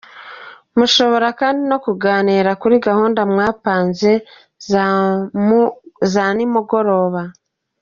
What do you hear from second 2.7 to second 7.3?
gahunda mwapanze za nimugoroba.